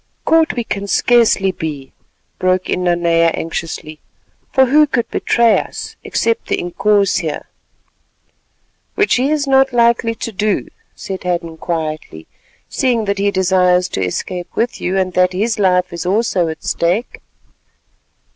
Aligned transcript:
"Caught 0.25 0.53
we 0.55 0.63
can 0.63 0.87
scarcely 0.87 1.51
be," 1.51 1.93
broke 2.39 2.71
in 2.71 2.85
Nanea 2.85 3.29
anxiously, 3.35 3.99
"for 4.51 4.65
who 4.65 4.87
could 4.87 5.07
betray 5.11 5.59
us, 5.59 5.95
except 6.03 6.47
the 6.47 6.57
Inkoos 6.57 7.17
here——" 7.19 7.45
"Which 8.95 9.13
he 9.17 9.29
is 9.29 9.45
not 9.45 9.73
likely 9.73 10.15
to 10.15 10.31
do," 10.31 10.69
said 10.95 11.21
Hadden 11.23 11.55
quietly, 11.57 12.25
"seeing 12.67 13.05
that 13.05 13.19
he 13.19 13.29
desires 13.29 13.87
to 13.89 14.03
escape 14.03 14.49
with 14.55 14.81
you, 14.81 14.97
and 14.97 15.13
that 15.13 15.33
his 15.33 15.59
life 15.59 15.93
is 15.93 16.03
also 16.07 16.47
at 16.47 16.63
stake." 16.63 17.21